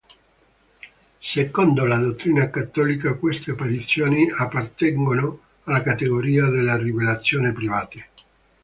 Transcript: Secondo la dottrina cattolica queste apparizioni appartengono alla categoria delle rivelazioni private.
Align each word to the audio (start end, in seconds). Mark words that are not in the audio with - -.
Secondo 1.19 1.85
la 1.85 1.97
dottrina 1.97 2.49
cattolica 2.49 3.13
queste 3.13 3.51
apparizioni 3.51 4.27
appartengono 4.35 5.41
alla 5.65 5.83
categoria 5.83 6.47
delle 6.47 6.75
rivelazioni 6.79 7.53
private. 7.53 8.09